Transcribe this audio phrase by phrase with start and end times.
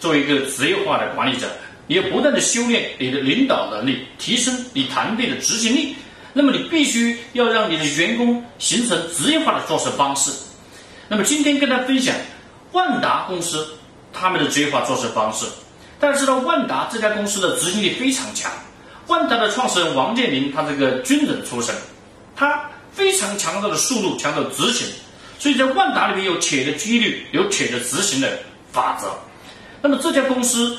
[0.00, 1.46] 作为一个职业化的管理者，
[1.86, 5.94] 你要不断的修炼你的领导能力，提升你团队的执行力。
[6.32, 10.30] 那么你必须要让你的员工形成职业化的做事方式。
[11.08, 12.14] 那么今天跟大家分享
[12.72, 13.66] 万达公司
[14.12, 15.44] 他们的职业化做事方式。
[15.98, 18.50] 大家知道万达这家公司的执行力非常强。
[19.08, 21.74] 万达的创始人王健林，他这个军人出身，
[22.36, 24.86] 他非常强调的速度，强调执行。
[25.38, 28.38] 所以在万达里面有铁的纪律，有铁的执行的
[28.70, 29.08] 法则。
[29.82, 30.76] 那么这家公司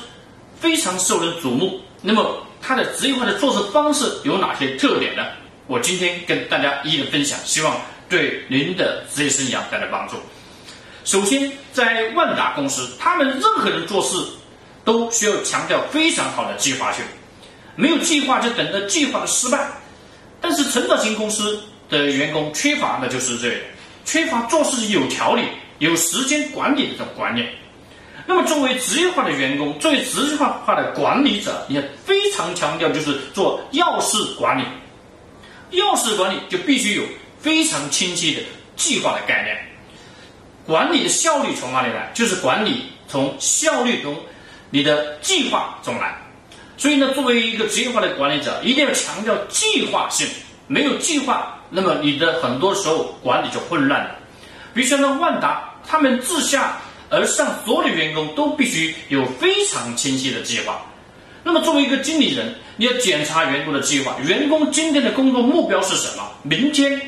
[0.60, 1.80] 非常受人瞩目。
[2.00, 5.24] 那么它的职业化的做事方式有哪些特点呢？
[5.68, 10.16] 我今天跟大家一一的分享，希望对您的职业生涯带来帮助。
[11.04, 14.16] 首先，在万达公司，他们任何人做事
[14.84, 17.04] 都需要强调非常好的计划性，
[17.76, 19.68] 没有计划就等着计划的失败。
[20.40, 23.56] 但是成长型公司的员工缺乏的就是这，
[24.04, 25.44] 缺乏做事有条理、
[25.78, 27.48] 有时间管理的这种观念。
[28.24, 34.62] 那么，作为职业化的员工，作为职业化化的管理者，也非常强调就是做要事管理。
[35.70, 37.02] 要事管理就必须有
[37.40, 38.40] 非常清晰的
[38.76, 39.56] 计划的概念。
[40.64, 42.10] 管理的效率从哪里来？
[42.14, 44.16] 就是管理从效率中
[44.70, 46.16] 你的计划中来。
[46.76, 50.28] 所以呢，作为一个职业化的管理者，一定要强调计划性。
[50.68, 54.14] 没有计划，那么你的很多时候管理就混乱了。
[54.72, 56.76] 比如说，那万达，他们自下。
[57.12, 60.80] 而上所有的员工都必须有非常清晰的计划。
[61.44, 66.26] 那么，作为一个经理人，你要检查员工的计划，员工今天的工作目标是什么？
[66.42, 66.98] 明天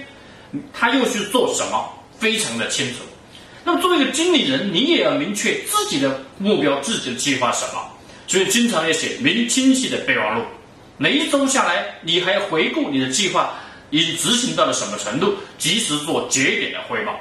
[0.75, 1.91] 他又去做什么？
[2.19, 2.97] 非常的清楚。
[3.65, 7.81] 那么，作为一个经理人，你也要明确自己的目标、自己的计划什么。
[8.26, 10.44] 所以，经常要写明清晰的备忘录。
[10.98, 13.54] 每一周下来，你还要回顾你的计划
[13.88, 17.19] 已执行到了什么程度，及时做节点的汇报。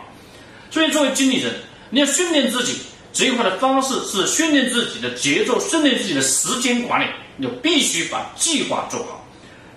[0.69, 1.53] 所以，作为经理人。
[1.93, 2.79] 你要训练自己，
[3.13, 7.05] 职业化的方式是训练自己的节奏，训练自己的时间管理。
[7.37, 9.23] 你必须把计划做好，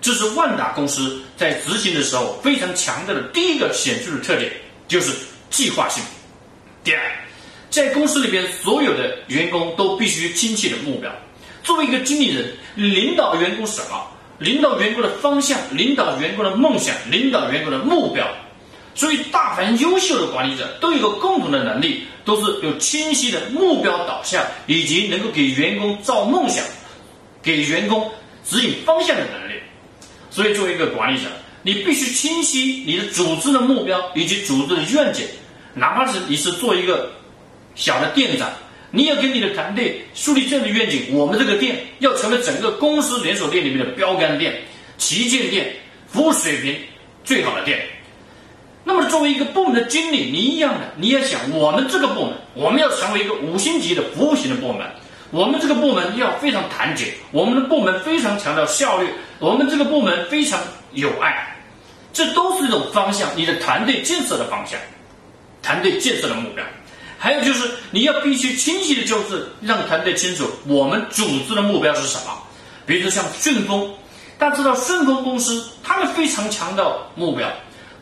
[0.01, 4.51] 这是万达公司在执行的时候非常强调的第一个显著的特点，
[4.87, 5.11] 就是
[5.51, 6.03] 计划性。
[6.83, 6.99] 第二，
[7.69, 11.11] 在公司里边，所有的员工都必须清晰的目标。
[11.61, 14.07] 作为一个经理人，领导员工什么？
[14.39, 18.27] 领导员工的方向，领导员工的梦想，领导员工的目标。
[18.97, 26.65] 所以，大凡优秀的管理者都有一个共同的能力，都是有清晰的目标导向，以及能够给员工造梦想、
[27.43, 28.11] 给员工
[28.43, 29.53] 指引方向的能力。
[30.31, 31.25] 所以，作为一个管理者，
[31.61, 35.23] 你必须清晰你的组织的目标以及组织的愿景。
[35.75, 37.11] 哪怕是你是做一个
[37.75, 38.51] 小的店长，
[38.89, 44.59] 你要跟你的团队树立这样的愿景：我们这个店要成为整个公司连锁店里面的标杆店、
[44.97, 45.71] 旗舰店、
[46.07, 46.75] 服务水平
[47.23, 47.79] 最好的店。
[48.87, 54.87] 那么，作为一个部门的经理，你一样的，你也想，我们这个部门，我们要成为一个五星级的服务型的部门，
[55.29, 59.09] 我们这个部门要非常团结，我们的部门非常强调效率，
[59.39, 60.57] 我们这个部门非常
[60.93, 61.53] 有爱，
[62.13, 64.79] 这都是一种方向，你的团队建设的方向，
[65.61, 66.63] 团队建设的目标。
[67.19, 72.31] 还有就是，你要必须清晰的，就是让团队清楚我们组织的目标是什么。
[72.85, 73.93] 比如说像顺丰，
[74.37, 77.45] 大家知道顺丰公司，他们非常强调目标。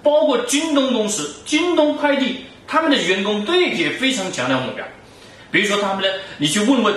[0.05, 4.85] 包括京东公司、京东快递，他们的员工都也非常强调目标。
[5.49, 6.07] 比如说，他们呢，
[6.38, 6.93] 你去问问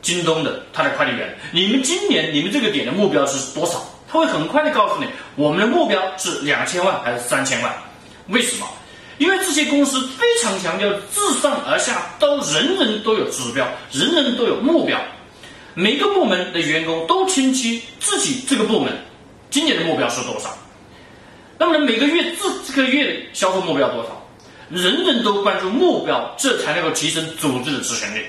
[0.00, 3.84] 京东的他的快递员，你们今年你们这个点的目标是多少？
[4.08, 7.74] 他会很快的告诉你，我们的目标是两千万还是三千万？
[8.28, 8.66] 为什么？
[9.18, 15.00] 因为这些公司非常强调自上而下都人人都有指标，人人都有目标，
[15.74, 18.92] 每个部门的员工都清晰自己这个部门
[19.50, 20.56] 今年的目标是多少。
[21.62, 24.20] 那么每个月这这个月的销售目标多少？
[24.68, 28.20] 人人都关注目标，这才能够提升组织的执行力。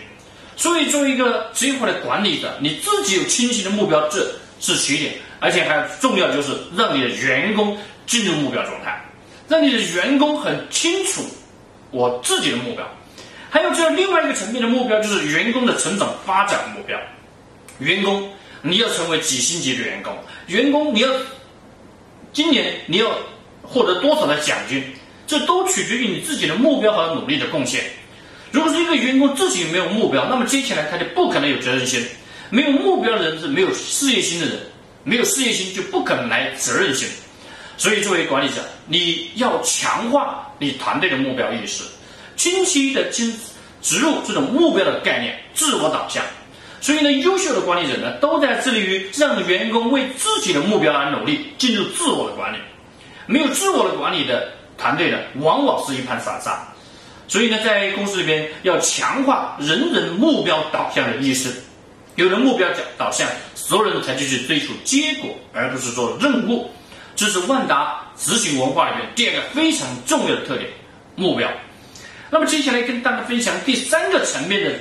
[0.55, 7.75] 所以，作为一个职业化的管理者，你自己有清晰的目标，这是起点，而且还重要就是让你的员工
[8.05, 9.03] 进入目标状态，
[9.47, 11.23] 让你的员工很清楚
[11.89, 12.87] 我自己的目标。
[13.49, 16.99] 还有这另外一个层面的目标，就是员工的成长发展目标。
[17.79, 18.31] 员工
[18.61, 20.15] 你要成为几星级的员工，
[20.45, 21.09] 员工你要。
[22.33, 23.15] 今年你要
[23.61, 24.83] 获得多少的奖金，
[25.27, 27.83] 这都取决于你自己的目标和努力的贡献。
[28.51, 32.03] 如果是一个员工自己没有目标，那么接下来他就不可能有责任心。
[32.49, 34.59] 没有目标的人是没有事业心的人，
[35.03, 37.07] 没有事业心就不可能来责任心。
[37.77, 41.83] 所以，作为管理者，你要强化你团队的目标意识，
[42.35, 43.35] 清晰的进
[43.81, 46.23] 植入这种目标的概念，自我导向。
[46.83, 52.57] 所以呢，优秀的管理者呢，都在致力于让员工为自己的目标而努力，进入自我的管理。
[53.25, 56.61] 没有自我的管理的团队呢，往往是一盘散沙。
[57.25, 61.53] 所以呢，在公司里边要强化人人目标导向的意识，
[62.15, 66.69] 有了目标导向，所有人才去追求结果，而不是做任务。
[67.15, 70.69] 这是万达执行文化里面第二个非常重要的特点——
[71.15, 71.49] 目标。
[72.29, 74.71] 那么接下来跟大家分享第三个层面的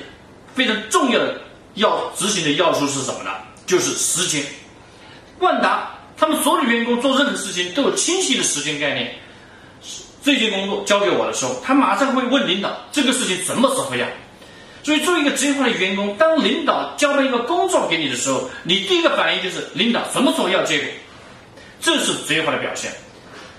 [0.53, 1.41] 非常重要的
[1.75, 3.31] 要执行的要素是什么呢？
[3.67, 4.45] 就是时间。
[5.39, 9.15] 万达他们所有的员工做任何事情都有清晰的时间概念。
[10.25, 14.07] 这件工作交给我的时候，他马上会问领导这个事情什么时候要。
[14.85, 20.89] 所以，作为一个职业化的员工，当领导交办一个工作给你的时候，你第一个反应就是领导什么时候要结果。
[21.81, 22.93] 这是职业化的表现。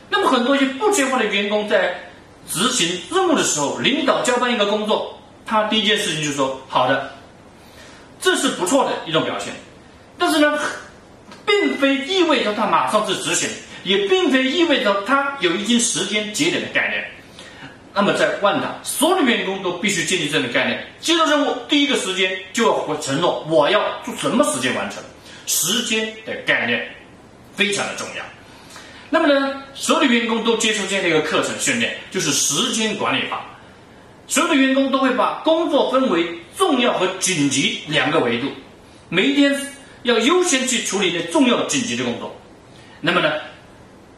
[0.10, 2.00] 那么，很多一些不职业化的员工在
[2.50, 7.12] 执行任务的时候，领导交办一个工作，他第一件事情就是说：“好的，
[8.24, 9.54] 这是不错的一种表现。”
[10.18, 10.58] 但是呢，
[11.46, 13.48] 并非意味着他马上去执行。
[13.84, 17.06] 也并非意味着他有一定时间节点的概念。
[17.94, 25.04] 那么，在万达，所有的员工都必须建立这样的概念：接到任务，第一个时间就要承诺我要做什么时间完成。
[25.48, 26.96] 时间的概念
[27.58, 28.24] 非常的重要。
[29.10, 33.46] 那么呢，所有的员工都接受这样的一个课程训练，就是时间管理法。
[34.28, 38.48] 所有的员工都会把工作分为重要和紧急两个维度，
[39.10, 39.56] 每一天
[40.04, 42.36] 要优先去处理一些重要紧急的工作。
[43.02, 43.32] 那么呢？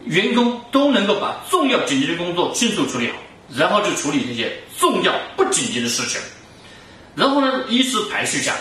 [0.03, 3.15] 员工都能够把重要紧急的工作迅速处理好，
[3.55, 6.21] 然后就处理这些重要不紧急的事情，
[7.15, 8.59] 然后呢依次排序下来，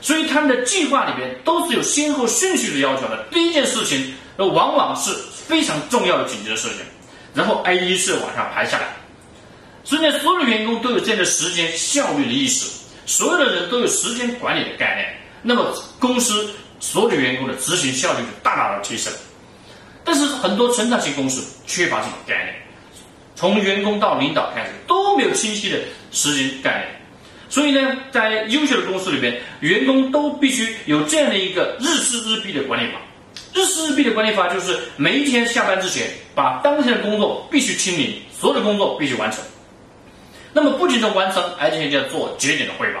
[0.00, 3.26] 所以他们的计划里边都是有先后顺序的要求的。
[3.32, 6.78] 第一件事情，往往是非常重要的紧急的事情，
[7.34, 8.94] 然后按依次往上排下来。
[9.84, 12.66] 所以呢，所有的员工都有这样的时间效率的意识，
[13.04, 16.48] 所有的人都有时间管理的概念，那么公司
[16.80, 19.12] 所有的员工的执行效率就大大的提升。
[20.02, 22.54] 但是很多成长型公司缺乏这种概念，
[23.34, 25.78] 从员工到领导开始都没有清晰的
[26.12, 26.88] 时间概念，
[27.48, 32.98] 所以呢，在优秀的公司里边，员工都必须有这样的一个日事日毕的管理法。
[33.52, 39.40] 日事日毕的管理法就是每一天下班之前，把当天的工作必须清理，所有的工作必须完成。
[40.54, 43.00] 那么不仅是完成，而且要做节点的汇报，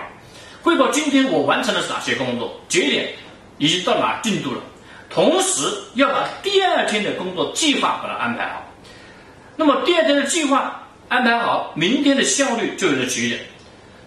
[0.60, 3.14] 汇报今天我完成了哪些工作，节点
[3.58, 4.60] 已经到哪进度了。
[5.08, 5.62] 同时
[5.94, 8.68] 要把第二天的工作计划把它安排好，
[9.56, 13.40] 那么第二天的计划安排好，明天的效率就有了提点。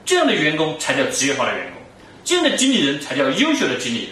[0.04, 1.82] 这样的员工才叫职业化的员工，
[2.26, 4.10] 这样的经理人才叫优秀的经理人。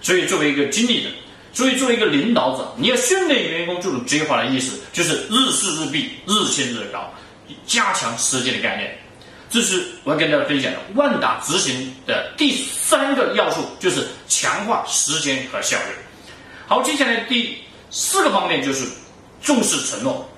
[0.00, 1.12] 所以，作为一个经理人，
[1.52, 7.12] 所以作为一个领导者，你要训练员工这种职业化的意识，就是日事日毕，日新日高，
[7.66, 8.98] 加强时间的概念。
[9.48, 15.94] 这是我要跟大家分享的万达执行的第三个要素，就是强化时间和效率。
[16.66, 17.56] 好，接下来第
[17.90, 18.84] 四个方面就是
[19.40, 20.28] 重视承诺。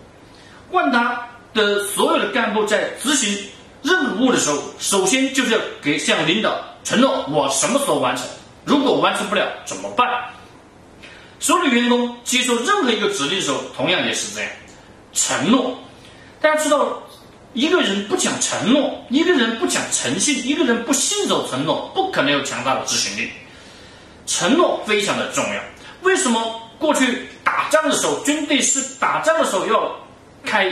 [0.70, 3.48] 万达的所有的干部在执行
[3.82, 8.26] 任务的时候，首先就是要给向领导承诺我什么时候完成，
[8.66, 10.06] 如果完成不了怎么办？
[11.40, 14.50] 所有的员工接受任何一个指令的时候，同样也是这样，
[15.14, 15.78] 承诺。
[16.40, 17.02] 大家知道，
[17.52, 23.30] 一个人不讲承诺，一个人不讲诚信，一个人不信守承诺，不可能有强大的执行力。
[24.26, 25.60] 承诺非常的重要。
[26.02, 29.96] 为什么过去打仗的时候，军队是打仗的时候要
[30.44, 30.70] 开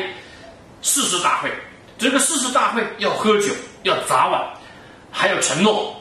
[0.82, 1.50] 誓师大会？
[1.98, 4.40] 这个誓师大会要喝酒，要砸碗，
[5.10, 5.96] 还要承诺，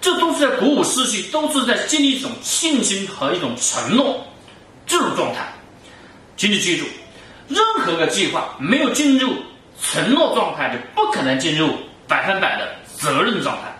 [0.00, 4.24] 这都是在鼓舞士气，都是在建立一种信心和一种承诺
[4.86, 5.52] 这种状态。
[6.36, 6.86] 请你记住，
[7.54, 9.34] 任何个计划没有进入
[9.80, 11.76] 承诺状态，就不可能进入
[12.08, 13.72] 百分百的责任状态。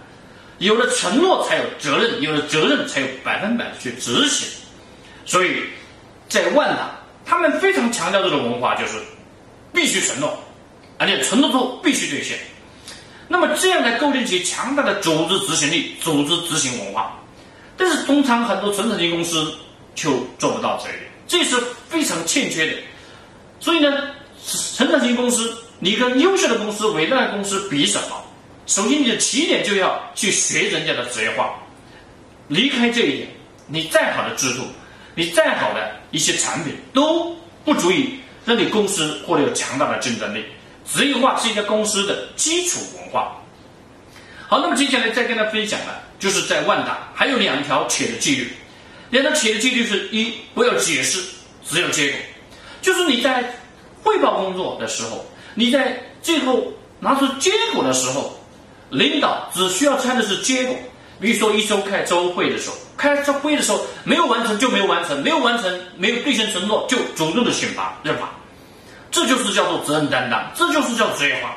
[0.58, 4.48] 有了承诺，才有责任；有了责任，才有百分百的去执行。
[5.24, 5.62] 所以，
[6.28, 6.90] 在万达，
[7.24, 8.92] 他们非常强调这种文化，就是
[9.72, 10.38] 必须承诺，
[10.98, 12.38] 而且承诺之后必须兑现。
[13.28, 17.18] 那么这样来构建起强大的组织执行力、组织执行文化。
[17.76, 19.52] 但是，通常很多成长型公司
[19.94, 21.56] 就做不到这一点，这是
[21.88, 22.72] 非常欠缺的。
[23.62, 24.10] 所以呢，
[24.76, 28.22] 成长型公司，你跟优秀的公司、伟大的公司比什么？
[28.66, 31.54] 首先，你的起点就要去学人家的职业化。
[32.48, 33.28] 离开这一点，
[33.68, 34.64] 你再好的制度。
[35.14, 40.42] 你再好的一些产品都不足以让你公司获得有强大的竞争力。
[40.90, 43.36] 职业化是一家公司的基础文化，
[44.48, 48.52] 好，那么接下来再跟大家分享的，就是在万达还有两条企业的纪律。
[49.10, 51.22] 两条企业的纪律是一，不要解释，
[51.68, 52.18] 只要结果。
[52.82, 53.42] 就是你在
[54.02, 55.24] 汇报工作的时候，
[55.54, 56.62] 你在最后
[57.00, 58.36] 拿出结果的时候，
[58.90, 60.76] 领导只需要看的是结果。
[61.20, 68.28] 比如说一周开周会的时候，开周会的时候没有完成就没有完成，没有完成没有兑现承诺就主动的选拔认罚，
[69.12, 71.54] 这就是叫做责任担当，这就是叫职业化。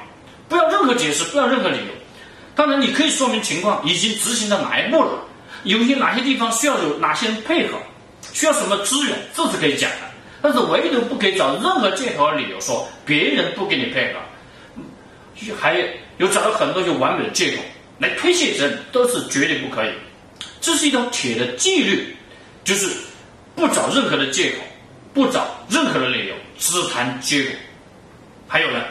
[0.48, 1.86] 不要任何解释，不要任何理由。
[2.53, 5.12] 当然，你可以说明情况已经执行到哪一步了，
[5.63, 7.77] 有些哪些地方需要有哪些人配合，
[8.34, 9.98] 需要什么资源，这是可以讲的。
[10.46, 14.20] 但是唯独不可以找任何借口和理由说别人不给你配合，
[15.60, 15.88] 还有
[16.20, 17.64] 有找了很多就完美的借口
[17.98, 19.90] 来推卸责任，都是绝对不可以。
[20.62, 22.16] 这是一条铁的纪律，
[22.64, 22.88] 就是
[23.56, 24.58] 不找任何的借口，
[25.16, 27.52] 不找任何的理由，只谈结果。
[28.48, 28.84] 还有呢，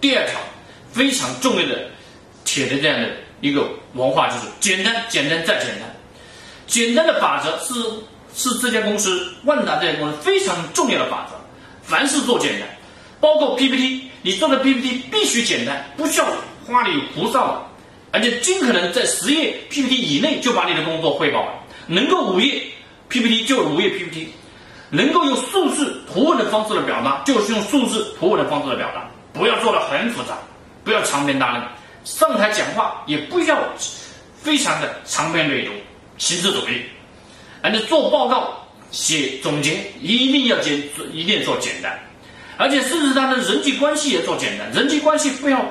[0.00, 0.40] 第二条
[0.94, 1.90] 非常重要的
[2.42, 3.10] 铁的这样的
[3.42, 5.94] 一个文化，就是简单、简单再简单。
[6.66, 7.74] 简单的法则是
[8.34, 11.36] 是这家公司万达这家公司非常重要的法则。
[11.82, 12.68] 凡事做简单，
[13.20, 16.26] 包括 PPT，你做的 PPT 必须简单，不需要
[16.66, 17.62] 花里胡哨的，
[18.12, 21.52] 而且尽可能在十页 PPT 以内就把你的工作汇报完。
[21.86, 22.62] 能够五页
[23.08, 24.28] PPT 就五页 PPT，
[24.88, 30.38] 能够用数字图文的方式来表达，就是用数字图文的方式来表达，不要做的很复杂，
[30.84, 31.64] 不要长篇大论。
[32.04, 33.58] 上台讲话也不要
[34.40, 35.70] 非常的长篇累牍、
[36.18, 36.82] 形式主义，
[37.62, 38.52] 而且做报告、
[38.90, 40.76] 写总结一定要简，
[41.12, 41.98] 一定要做简单，
[42.58, 44.70] 而且甚至他的人际关系也做简单。
[44.72, 45.64] 人际关系不要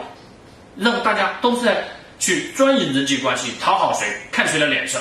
[0.78, 5.00] 让大家都是在去钻营人际关系，讨好谁，看谁的脸色，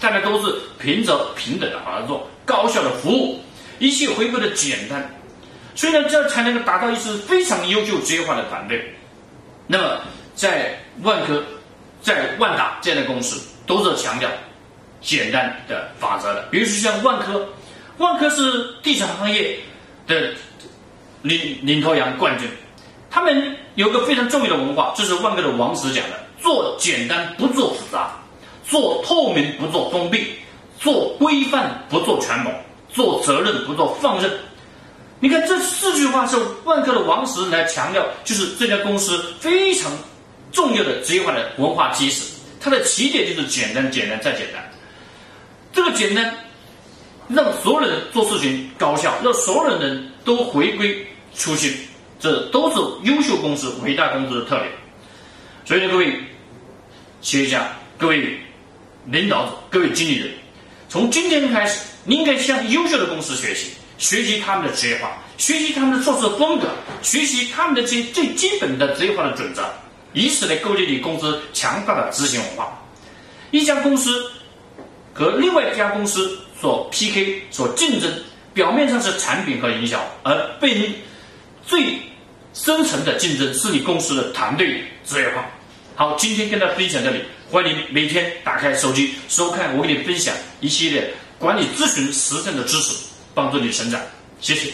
[0.00, 3.40] 大家都是平着平等的合作，高效的服务，
[3.78, 5.10] 一切回归的简单。
[5.74, 8.94] 所以呢，这样才能够达到一支非常优秀职业化的团队。
[9.66, 10.00] 那么。
[10.36, 11.42] 在万科、
[12.02, 14.28] 在万达这样的公司，都是强调
[15.00, 16.42] 简单的法则的。
[16.50, 17.48] 比如说像万科，
[17.98, 19.58] 万科是地产行业
[20.06, 20.32] 的
[21.22, 22.48] 领领头羊、冠军。
[23.10, 28.12] 他们有个非常重要的文化，这是万科的王石讲的：做简单不做复杂，
[28.64, 30.34] 做透明不做封闭，
[30.78, 32.50] 做规范不做权谋，
[32.92, 34.30] 做责任不做放任。
[35.20, 39.90] 你看这四句话是万科的王石来强调，就是这家公司非常。
[40.52, 44.64] 重要的职业化的文化基石，它的起点就是简单，简单再简单。
[45.96, 46.32] 简单，
[47.28, 51.72] 让所有人做事情高效，让所有人都回归初心，
[52.20, 54.70] 这都是优秀公司、伟大公司的特点。
[55.64, 56.12] 所以呢，各位
[57.20, 58.38] 企业家、各位
[59.06, 60.30] 领导者、各位经理人，
[60.88, 66.68] 从今天开始，你应该向优秀的公司学习，学习他们的职业化，学习他们的做事风格，
[67.02, 69.64] 学习他们的这最基本的职业化的准则。
[70.12, 72.82] 以此来构建你公司强大的执行文化。
[73.50, 74.30] 一家公司
[75.16, 78.12] 和另外一家公司所 PK、所竞争，
[78.52, 80.94] 表面上是产品和营销，而背后
[81.66, 81.98] 最
[82.52, 85.46] 深层的竞争是你公司的团队职业化。
[85.94, 93.98] 好，今天跟大家分享这里，欢迎每天打开手机收看我给你分享一系列管理咨询实战的知识，帮助你成长。
[94.42, 94.70] 谢谢。